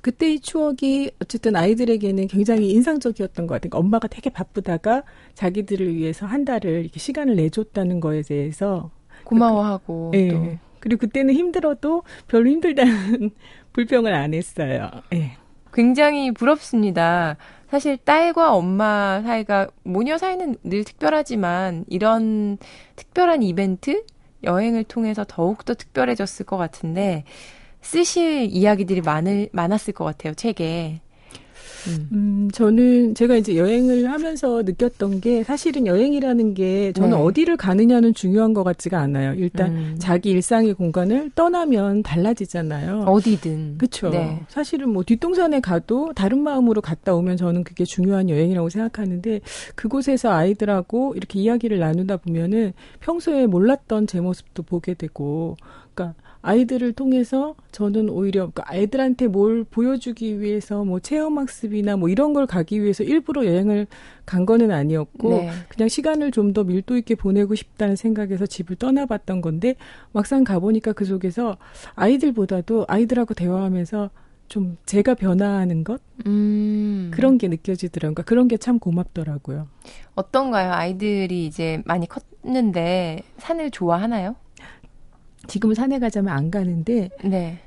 [0.00, 3.70] 그때의 추억이 어쨌든 아이들에게는 굉장히 인상적이었던 것 같아요.
[3.70, 5.02] 그러니까 엄마가 되게 바쁘다가
[5.34, 8.90] 자기들을 위해서 한 달을 이렇게 시간을 내줬다는 거에 대해서
[9.24, 10.28] 고마워하고 예.
[10.28, 13.30] 또 그리고 그때는 힘들어도 별로 힘들다는
[13.72, 14.88] 불평을 안 했어요.
[15.12, 15.32] 예.
[15.72, 17.36] 굉장히 부럽습니다.
[17.74, 22.56] 사실 딸과 엄마 사이가 모녀 사이는 늘 특별하지만 이런
[22.94, 24.04] 특별한 이벤트
[24.44, 27.24] 여행을 통해서 더욱더 특별해졌을 것 같은데
[27.80, 31.00] 쓰실 이야기들이 많을 많았을 것 같아요 책에.
[31.88, 32.08] 음.
[32.12, 37.16] 음, 저는 제가 이제 여행을 하면서 느꼈던 게 사실은 여행이라는 게 저는 네.
[37.16, 39.34] 어디를 가느냐는 중요한 것 같지가 않아요.
[39.34, 39.96] 일단 음.
[39.98, 43.04] 자기 일상의 공간을 떠나면 달라지잖아요.
[43.06, 43.78] 어디든.
[43.78, 44.10] 그렇죠.
[44.10, 44.40] 네.
[44.48, 49.40] 사실은 뭐 뒷동산에 가도 다른 마음으로 갔다 오면 저는 그게 중요한 여행이라고 생각하는데
[49.74, 55.56] 그곳에서 아이들하고 이렇게 이야기를 나누다 보면은 평소에 몰랐던 제 모습도 보게 되고,
[55.94, 56.14] 그러니까
[56.46, 62.82] 아이들을 통해서 저는 오히려 그러니까 아이들한테 뭘 보여주기 위해서 뭐 체험학습이나 뭐 이런 걸 가기
[62.82, 63.86] 위해서 일부러 여행을
[64.26, 65.50] 간 거는 아니었고 네.
[65.68, 69.74] 그냥 시간을 좀 더 밀도 있게 보내고 싶다는 생각에서 집을 떠나봤던 건데
[70.12, 71.56] 막상 가보니까 그 속에서
[71.96, 74.10] 아이들보다도 아이들하고 대화하면서
[74.46, 77.10] 좀 제가 변화하는 것 음.
[77.12, 78.14] 그런 게 느껴지더라고요.
[78.14, 79.66] 그러니까 그런 게 참 고맙더라고요.
[80.14, 80.70] 어떤가요?
[80.72, 84.36] 아이들이 이제 많이 컸는데 산을 좋아하나요?
[85.48, 87.58] 지금은 산에 가자면 안 가는데 네.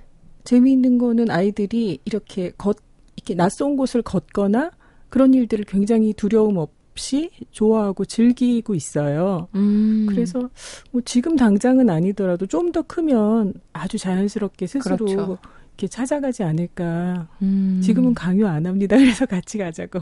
[0.43, 2.77] 재미있는 거는 아이들이 이렇게 걷
[3.15, 4.71] 이렇게 낯선 곳을 걷거나
[5.09, 9.47] 그런 일들을 굉장히 두려움 없이 좋아하고 즐기고 있어요.
[9.55, 10.05] 음.
[10.09, 10.49] 그래서
[10.91, 15.37] 뭐 지금 당장은 아니더라도 좀 더 크면 아주 자연스럽게 스스로 그렇죠.
[15.77, 17.27] 이렇게 찾아가지 않을까.
[17.41, 17.81] 음.
[17.83, 18.95] 지금은 강요 안 합니다.
[18.97, 19.99] 그래서 같이 가자고.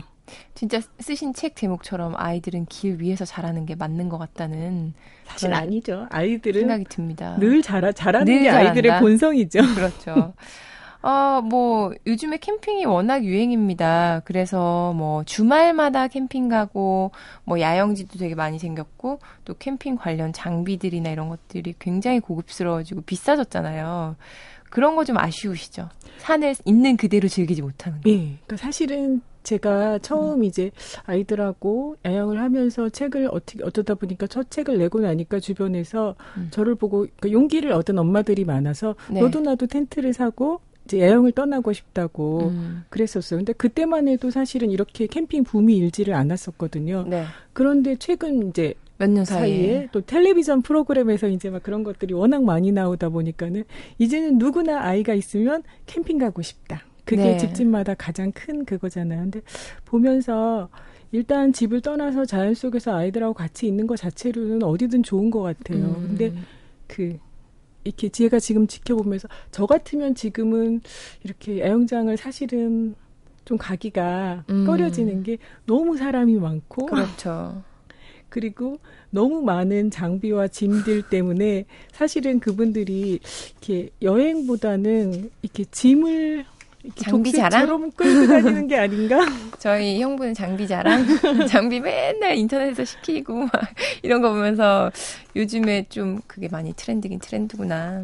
[0.53, 4.93] 진짜 쓰신 책 제목처럼 아이들은 길 위에서 자라는 게 맞는 것 같다는
[5.25, 6.07] 사실 아니죠.
[6.09, 7.35] 아이들은 생각이 듭니다.
[7.39, 8.99] 늘 자라, 잘하는 늘게 아이들의 잘한다.
[9.01, 9.59] 본성이죠.
[9.75, 10.33] 그렇죠.
[11.01, 14.21] 어, 뭐, 요즘에 캠핑이 워낙 유행입니다.
[14.25, 17.11] 그래서 뭐, 주말마다 캠핑 가고,
[17.43, 24.15] 뭐, 야영지도 되게 많이 생겼고, 또 캠핑 관련 장비들이나 이런 것들이 굉장히 고급스러워지고 비싸졌잖아요.
[24.71, 25.89] 그런 거 좀 아쉬우시죠?
[26.17, 28.09] 산을 있는 그대로 즐기지 못하는 거.
[28.09, 28.15] 예.
[28.17, 30.71] 그러니까 사실은 제가 처음 이제
[31.05, 36.47] 아이들하고 야영을 하면서 책을 어떻게 어쩌다 보니까 첫 책을 내고 나니까 주변에서 음.
[36.51, 39.21] 저를 보고 그 용기를 얻은 엄마들이 많아서 네.
[39.21, 43.39] 너도 나도 텐트를 사고 이제 야영을 떠나고 싶다고 음, 그랬었어요.
[43.39, 47.05] 근데 그때만 해도 사실은 이렇게 캠핑 붐이 일지를 않았었거든요.
[47.08, 47.23] 네.
[47.53, 49.89] 그런데 최근 이제 몇년 사이에 사이에.
[49.91, 53.63] 또 텔레비전 프로그램에서 이제 막 그런 것들이 워낙 많이 나오다 보니까는
[53.97, 56.81] 이제는 누구나 아이가 있으면 캠핑 가고 싶다.
[57.06, 57.38] 그게 네.
[57.38, 59.22] 집집마다 가장 큰 그거잖아요.
[59.22, 59.41] 근데
[59.86, 60.70] 보면서
[61.12, 65.96] 일단 집을 떠나서 자연 속에서 아이들하고 같이 있는 것 자체로는 어디든 좋은 것 같아요.
[66.00, 66.08] 음.
[66.08, 66.34] 근데
[66.88, 67.18] 그
[67.84, 70.82] 이렇게 제가 지금 지켜보면서 저 같으면 지금은
[71.24, 72.96] 이렇게 야영장을 사실은
[73.46, 74.65] 좀 가기가 음.
[74.65, 77.63] 꺼려지는 게 너무 사람이 많고 그렇죠.
[78.28, 78.80] 그리고
[79.12, 83.20] 너무 많은 장비와 짐들 때문에 사실은 그분들이
[83.52, 86.44] 이렇게 여행보다는 이렇게 짐을
[86.95, 87.91] 장비 자랑?
[87.91, 89.19] 끌고 다니는 게 아닌가?
[89.60, 91.06] 저희 형부는 장비 자랑,
[91.50, 93.52] 장비 맨날 인터넷에서 시키고 막
[94.04, 94.91] 이런 거 보면서
[95.36, 98.04] 요즘에 좀 그게 많이 트렌드긴 트렌드구나.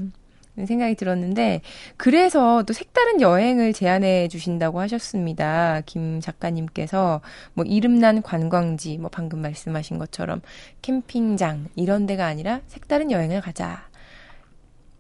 [0.66, 1.62] 생각이 들었는데
[1.98, 5.82] 그래서 또 색다른 여행을 제안해 주신다고 하셨습니다.
[5.86, 7.22] 김 작가님께서
[7.54, 10.42] 뭐 이름난 관광지 뭐 방금 말씀하신 것처럼
[10.82, 13.91] 캠핑장 이런 데가 아니라 색다른 여행을 가자.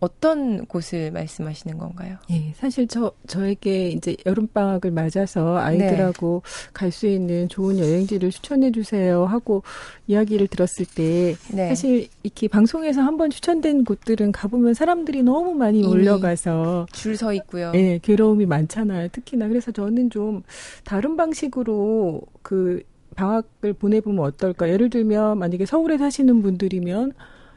[0.02, 2.18] 어떤 곳을 말씀하시는 건가요?
[2.32, 6.42] 예, 사실 저 저에게 이제 여름 방학을 맞아서 아이들하고
[6.74, 9.62] 갈수 있는 좋은 여행지를 추천해 주세요 하고
[10.08, 11.68] 이야기를 들었을 때 네.
[11.70, 17.72] 사실 이렇게 방송에서 한번 추천된 곳들은 가보면 사람들이 너무 많이 몰려가서 줄 서 있고요.
[17.76, 19.10] 예, 괴로움이 많잖아요.
[19.10, 20.42] 특히나 그래서 저는 좀
[20.84, 22.82] 다른 방식으로 그
[23.16, 24.68] 방학을 보내보면 어떨까?
[24.68, 27.12] 예를 들면 만약에 서울에 사시는 분들이면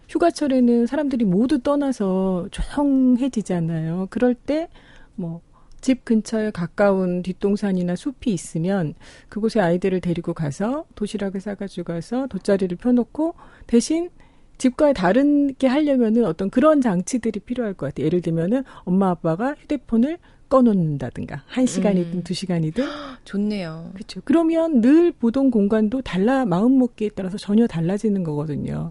[0.08, 4.08] 휴가철에는 사람들이 모두 떠나서 조용해지잖아요.
[4.10, 4.68] 그럴 때
[5.16, 5.40] 뭐
[5.84, 8.94] 집 근처에 가까운 뒷동산이나 숲이 있으면
[9.28, 13.34] 그곳에 아이들을 데리고 가서 도시락을 싸가지고 가서 돗자리를 펴놓고
[13.66, 14.08] 대신
[14.56, 18.06] 집과 다른 게 하려면은 어떤 그런 장치들이 필요할 것 같아요.
[18.06, 20.16] 예를 들면은 엄마 아빠가 휴대폰을
[20.48, 22.24] 꺼놓는다든가 한 시간이든 음.
[22.24, 22.82] 두 시간이든
[23.26, 23.90] 좋네요.
[23.92, 24.22] 그렇죠.
[24.24, 28.90] 그러면 늘 보던 공간도 달라 마음 먹기에 따라서 전혀 달라지는 거거든요.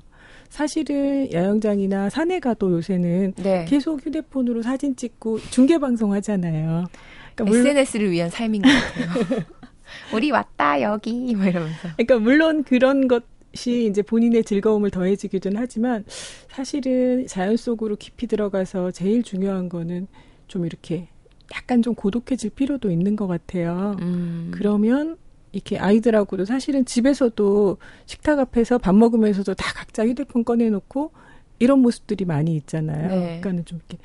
[0.53, 3.65] 사실은 야영장이나 산에 가도 요새는 네.
[3.67, 6.85] 계속 휴대폰으로 사진 찍고 중계 방송 하잖아요.
[7.33, 9.41] 그러니까 SNS를 위한 삶인 것 같아요.
[10.13, 11.89] 우리 왔다 여기 뭐 이러면서.
[11.97, 16.05] 그러니까 물론 그런 것이 이제 본인의 즐거움을 더해주기는 하지만
[16.51, 20.05] 사실은 자연 속으로 깊이 들어가서 제일 중요한 거는
[20.47, 21.07] 좀 이렇게
[21.55, 23.97] 약간 좀 고독해질 필요도 있는 것 같아요.
[24.01, 24.51] 음.
[24.53, 25.17] 그러면
[25.53, 31.11] 이렇게 아이들하고도 사실은 집에서도 식탁 앞에서 밥 먹으면서도 다 각자 휴대폰 꺼내놓고
[31.59, 33.07] 이런 모습들이 많이 있잖아요.
[33.07, 33.25] 네.
[33.25, 34.03] 그러니까는 좀 이렇게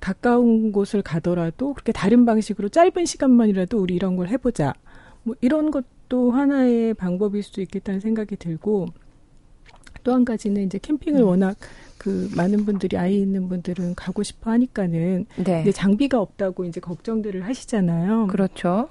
[0.00, 4.72] 가까운 곳을 가더라도 그렇게 다른 방식으로 짧은 시간만이라도 우리 이런 걸 해보자.
[5.22, 8.88] 뭐 이런 것도 하나의 방법일 수도 있겠다는 생각이 들고
[10.06, 11.26] 또 한 가지는 이제 캠핑을 음.
[11.26, 11.56] 워낙
[11.98, 15.42] 그 많은 분들이 아이 있는 분들은 가고 싶어 하니까는 네.
[15.44, 18.28] 근데 장비가 없다고 이제 걱정들을 하시잖아요.
[18.28, 18.88] 그렇죠.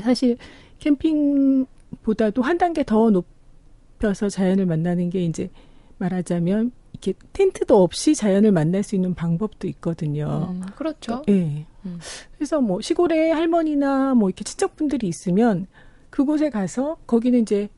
[0.00, 0.38] 사실
[0.78, 5.50] 캠핑보다도 한 단계 더 높여서 자연을 만나는 게 이제
[5.98, 10.48] 말하자면 이렇게 텐트도 없이 자연을 만날 수 있는 방법도 있거든요.
[10.50, 11.22] 음, 그렇죠.
[11.28, 11.66] 예.
[11.84, 11.98] 음.
[12.36, 15.66] 그래서 뭐 시골에 할머니나 뭐 이렇게 친척분들이 있으면
[16.10, 17.68] 그곳에 가서 거기는 이제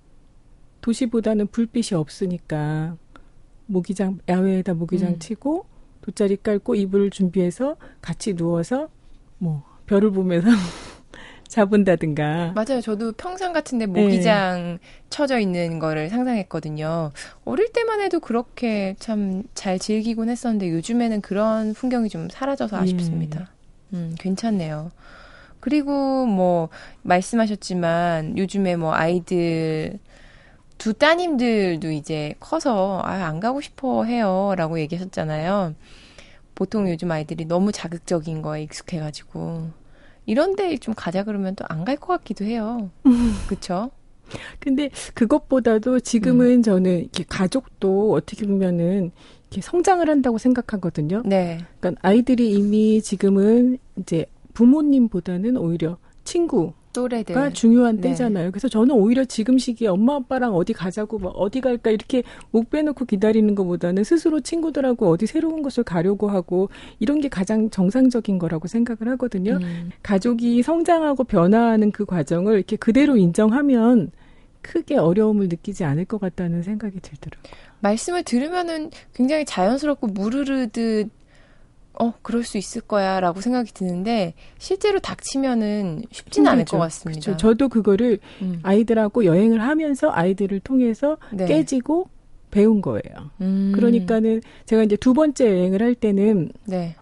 [0.80, 2.96] 도시보다는 불빛이 없으니까
[3.66, 5.18] 모기장 야외에다 모기장 음.
[5.18, 5.66] 치고
[6.02, 8.88] 돗자리 깔고 이불을 준비해서 같이 누워서
[9.38, 10.48] 뭐 별을 보면서
[11.48, 12.80] 자본다든가 맞아요.
[12.80, 14.00] 저도 평상 같은데 네.
[14.00, 14.78] 모기장
[15.10, 17.12] 쳐져 있는 거를 상상했거든요.
[17.44, 22.80] 어릴 때만 해도 그렇게 참 잘 즐기곤 했었는데 요즘에는 그런 풍경이 좀 사라져서 예.
[22.82, 23.50] 아쉽습니다.
[23.94, 24.90] 음, 괜찮네요.
[25.60, 26.68] 그리고 뭐
[27.02, 29.98] 말씀하셨지만 요즘에 뭐 아이들
[30.76, 35.74] 두 따님들도 이제 커서 아, 안 가고 싶어 해요라고 얘기하셨잖아요.
[36.54, 39.70] 보통 요즘 아이들이 너무 자극적인 거에 익숙해가지고
[40.28, 42.90] 이런 데 좀 가자 그러면 또 안 갈 것 같기도 해요.
[43.48, 43.90] 그쵸?
[44.60, 49.10] 근데 그것보다도 지금은 저는 이렇게 가족도 어떻게 보면은
[49.50, 51.22] 이렇게 성장을 한다고 생각하거든요.
[51.24, 51.58] 네.
[51.80, 57.52] 그러니까 아이들이 이미 지금은 이제 부모님보다는 오히려 친구 또래들.
[57.52, 58.08] 중요한 네.
[58.08, 58.50] 때잖아요.
[58.50, 63.04] 그래서 저는 오히려 지금 시기에 엄마 아빠랑 어디 가자고 뭐 어디 갈까 이렇게 목 빼놓고
[63.04, 69.12] 기다리는 것보다는 스스로 친구들하고 어디 새로운 곳을 가려고 하고 이런 게 가장 정상적인 거라고 생각을
[69.12, 69.58] 하거든요.
[69.62, 69.90] 음.
[70.02, 74.10] 가족이 성장하고 변화하는 그 과정을 이렇게 그대로 인정하면
[74.60, 77.52] 크게 어려움을 느끼지 않을 것 같다는 생각이 들더라고요.
[77.80, 81.10] 말씀을 들으면은 굉장히 자연스럽고 무르르듯
[82.00, 86.76] 어 그럴 수 있을 거야 라고 생각이 드는데 실제로 닥치면은 쉽지는 않을 힘들죠.
[86.76, 87.20] 것 같습니다.
[87.20, 87.36] 그렇죠.
[87.36, 88.60] 저도 그거를 음.
[88.62, 91.46] 아이들하고 여행을 하면서 아이들을 통해서 네.
[91.46, 92.08] 깨지고
[92.50, 93.30] 배운 거예요.
[93.40, 93.72] 음.
[93.74, 96.94] 그러니까는 제가 이제 두 번째 여행을 할 때는 네.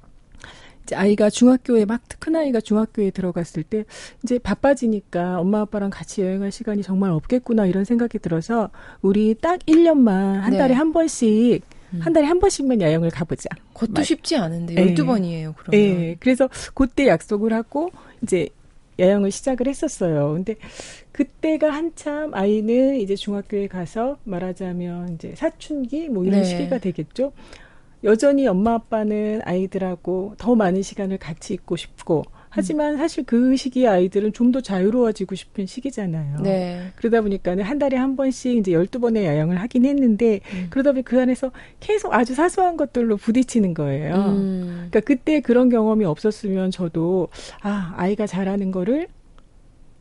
[0.83, 3.85] 이제 아이가 중학교에 막 큰 아이가 중학교에 들어갔을 때
[4.25, 10.09] 이제 바빠지니까 엄마 아빠랑 같이 여행할 시간이 정말 없겠구나 이런 생각이 들어서 우리 딱 1년만
[10.41, 10.59] 한 네.
[10.59, 11.76] 달에 한 번씩 음.
[12.01, 13.49] 한 달에 한 번씩만 여행을 가보자.
[13.75, 14.94] 그것도 맞- 쉽지 않은데 네.
[14.94, 15.72] 12번이에요, 그러면.
[15.75, 16.16] 예.
[16.20, 17.90] 그래서 그때 약속을 하고
[18.22, 18.49] 이제
[18.99, 20.33] 여행을 시작을 했었어요.
[20.35, 20.57] 근데
[21.12, 26.44] 그때가 한참 아이는 이제 중학교에 가서 말하자면 이제 사춘기 뭐 이런 네.
[26.44, 27.33] 시기가 되겠죠.
[28.05, 32.25] 여전히 엄마 아빠는 아이들하고 더 많은 시간을 같이 있고 싶고
[32.57, 36.38] 하지만 사실 그 시기의 아이들은 좀 더 자유로워지고 싶은 시기잖아요.
[36.42, 36.92] 네.
[36.97, 40.66] 그러다 보니까는 한 달에 한 번씩 이제 12번의 여행을 하긴 했는데 음.
[40.71, 44.14] 그러다 보니 그 안에서 계속 아주 사소한 것들로 부딪히는 거예요.
[44.14, 44.88] 음.
[44.90, 47.29] 그러니까 그때 그런 경험이 없었으면 저도
[47.62, 49.09] 아 아이가 잘하는 거를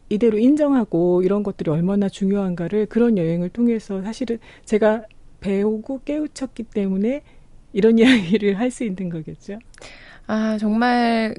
[0.10, 5.04] 이대로 인정하고 이런 것들이 얼마나 중요한가를 그런 여행을 통해서 사실은 제가
[5.42, 7.22] 배우고 깨우쳤기 때문에
[7.74, 9.58] 이런 이야기를 할 수 있는 거겠죠.
[10.28, 11.36] 아, 정말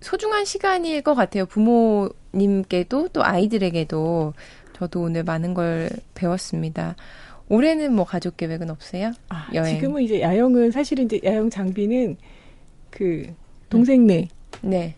[0.00, 1.46] 소중한 시간일 것 같아요.
[1.46, 4.34] 부모님께도 또 아이들에게도
[4.74, 6.94] 저도 오늘 많은 걸 배웠습니다.
[7.48, 9.12] 올해는 뭐 가족 계획은 없어요?
[9.28, 9.76] 아, 여행.
[9.76, 12.16] 지금은 이제 야영은 사실은 이제 야영 장비는
[12.90, 13.34] 그
[13.70, 14.28] 동생네
[14.62, 14.94] 네.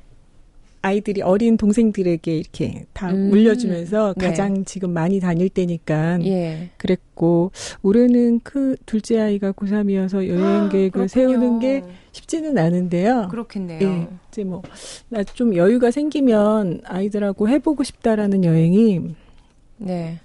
[0.83, 3.29] 아이들이 어린 동생들에게 이렇게 다 음.
[3.31, 4.27] 물려주면서 네.
[4.29, 6.71] 가장 지금 많이 다닐 때니까 예.
[6.79, 11.09] 그랬고 올해는 그 둘째 아이가 고3이어서 여행 계획을 그렇군요.
[11.09, 13.29] 세우는 게 쉽지는 않은데요.
[13.31, 13.81] 그렇겠네요.
[13.83, 14.63] 예, 이제 뭐
[15.11, 19.01] 나 좀 여유가 생기면 아이들하고 해보고 싶다라는 여행이
[19.79, 20.19] 네.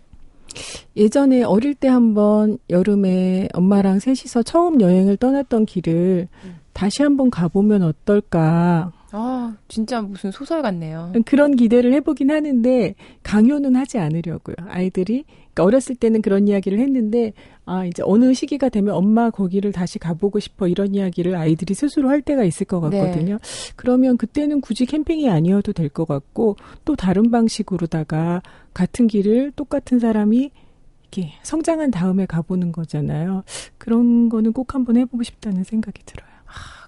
[0.96, 6.56] 예전에 어릴 때 한번 여름에 엄마랑 셋이서 처음 여행을 떠났던 길을 음.
[6.72, 11.14] 다시 한번 가보면 어떨까 아, 진짜 무슨 소설 같네요.
[11.26, 14.56] 그런 기대를 해보긴 하는데 강요는 하지 않으려고요.
[14.68, 15.24] 아이들이
[15.54, 17.32] 그러니까 어렸을 때는 그런 이야기를 했는데
[17.66, 22.22] 아 이제 어느 시기가 되면 엄마 거기를 다시 가보고 싶어 이런 이야기를 아이들이 스스로 할
[22.22, 23.40] 때가 있을 것 같거든요.
[23.78, 28.42] 그러면 그때는 굳이 캠핑이 아니어도 될 것 같고 또 다른 방식으로다가
[28.74, 30.52] 같은 길을 똑같은 사람이
[31.04, 33.44] 이렇게 성장한 다음에 가보는 거잖아요.
[33.78, 36.35] 그런 거는 꼭 한번 해보고 싶다는 생각이 들어요.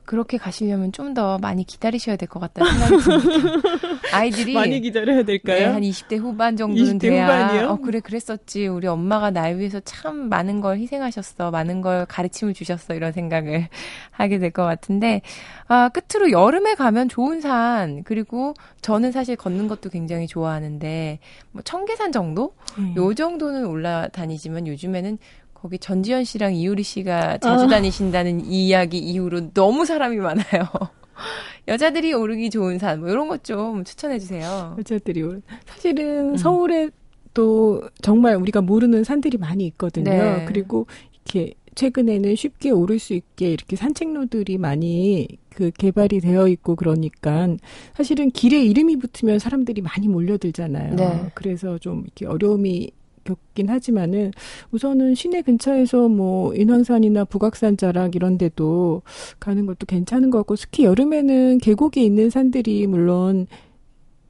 [0.07, 3.99] 그렇게 가시려면 좀 더 많이 기다리셔야 될 것 같다는 생각이 듭니다.
[4.11, 5.23] 아이들이 기다려야
[5.59, 7.69] 네, 한 20대 후반 정도는 20대 돼야 후반이요?
[7.69, 12.93] 어 그래 그랬었지 우리 엄마가 날 위해서 참 많은 걸 희생하셨어 많은 걸 가르침을 주셨어
[12.93, 13.67] 이런 생각을
[14.11, 15.21] 하게 될 것 같은데
[15.67, 21.19] 아 끝으로 여름에 가면 좋은 산 그리고 저는 사실 걷는 것도 굉장히 좋아하는데
[21.51, 22.93] 뭐 청계산 정도 네.
[22.95, 25.17] 요 정도는 올라다니지만 요즘에는
[25.59, 27.67] 거기 전지현 씨랑 이효리 씨가 자주 아.
[27.67, 30.67] 다니신다는 이 이야기 이후로 너무 사람이 많아요.
[31.67, 34.75] 여자들이 오르기 좋은 산, 뭐 이런 것 좀 추천해 주세요.
[34.77, 36.37] 여자들이 올- 사실은 음.
[36.37, 36.89] 서울에
[37.33, 40.09] 또 정말 우리가 모르는 산들이 많이 있거든요.
[40.11, 40.45] 네.
[40.47, 40.85] 그리고
[41.25, 47.47] 이렇게 최근에는 쉽게 오를 수 있게 이렇게 산책로들이 많이 그 개발이 되어 있고 그러니까
[47.95, 50.95] 사실은 길에 이름이 붙으면 사람들이 많이 몰려들잖아요.
[50.95, 51.31] 네.
[51.33, 52.91] 그래서 좀 이렇게 어려움이
[53.27, 54.31] 겪긴 하지만은
[54.71, 59.01] 우선은 시내 근처에서 뭐 인왕산이나 북악산 자락 이런 데도
[59.39, 63.47] 가는 것도 괜찮은 것 같고 특히 여름에는 계곡에 있는 산들이 물론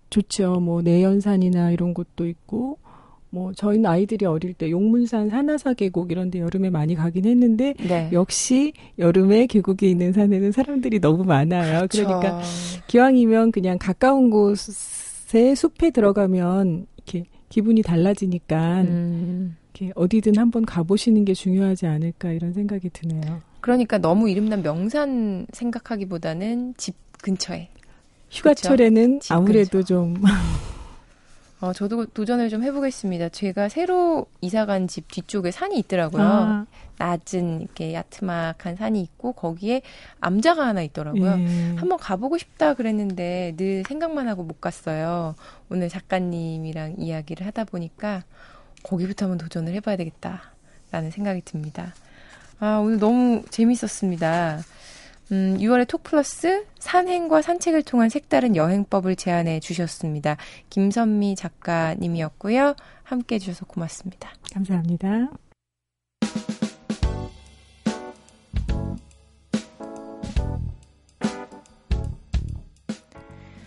[0.10, 0.60] 좋죠.
[0.60, 2.80] 뭐 내연산이나 이런 곳도 있고
[3.30, 8.10] 뭐 저희는 아이들이 어릴 때 용문산 산하사 계곡 이런 데 여름에 많이 가긴 했는데 네.
[8.14, 11.88] 역시 여름에 계곡에 있는 산에는 사람들이 너무 많아요.
[11.90, 12.42] 그러니까
[12.88, 21.34] 기왕이면 그냥 가까운 곳에 숲에 들어가면 이렇게 기분이 달라지니까 음, 이렇게 어디든 한번 가보시는 게
[21.34, 23.42] 중요하지 않을까 이런 생각이 드네요.
[23.62, 27.70] 그러니까 너무 이름난 명산 생각하기보다는 집 근처에.
[28.30, 30.16] 휴가철에는 집 아무래도 좀
[31.60, 33.30] 어, 저도 도전을 좀 해보겠습니다.
[33.30, 36.24] 제가 새로 이사간 집 뒤쪽에 산이 있더라고요.
[36.24, 36.66] 아,
[37.00, 39.82] 낮은 이렇게 야트막한 산이 있고 거기에
[40.20, 41.32] 암자가 하나 있더라고요.
[41.40, 41.76] 예.
[41.76, 45.36] 한번 가보고 싶다 그랬는데 늘 생각만 하고 못 갔어요.
[45.70, 48.24] 오늘 작가님이랑 이야기를 하다 보니까
[48.84, 51.94] 거기부터 한번 도전을 해봐야 되겠다라는 생각이 듭니다.
[52.60, 54.60] 아, 오늘 너무 재밌었습니다.
[55.32, 60.38] 음, 6월의 톡 플러스 산행과 산책을 통한 색다른 여행법을 제안해 주셨습니다.
[60.70, 62.76] 김선미 작가님이었고요.
[63.04, 64.32] 함께 해주셔서 고맙습니다.
[64.54, 65.30] 감사합니다.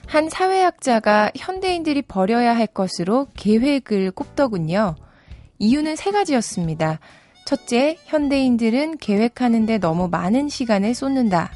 [0.06, 4.96] 한 사회학자가 현대인들이 버려야 할 것으로 계획을 꼽더군요.
[5.60, 6.98] 이유는 세 가지였습니다.
[7.50, 11.50] 첫째, 현대인들은 계획하는데 너무 많은 시간을 쏟는다.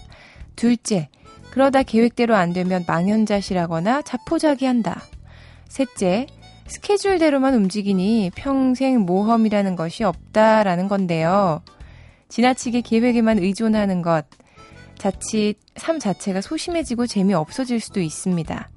[0.57, 1.09] 둘째,
[1.53, 5.01] 그러다 계획대로 안 되면 망연자실하거나 자포자기한다.
[5.69, 6.27] 셋째,
[6.67, 11.63] 스케줄대로만 움직이니 평생 모험이라는 것이 없다라는 건데요.
[12.29, 14.27] 지나치게 계획에만 의존하는 것,
[14.99, 18.69] 자칫 삶 자체가 소심해지고 재미없어질 수도 있습니다.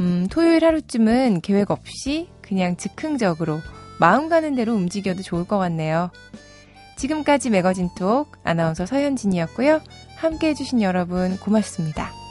[0.00, 3.60] 음, 토요일 하루쯤은 계획 없이 그냥 즉흥적으로
[3.98, 6.10] 마음 가는 대로 움직여도 좋을 것 같네요.
[6.96, 9.80] 지금까지 매거진 톡 아나운서 서현진이었고요.
[10.16, 12.25] 함께 해주신 여러분 고맙습니다.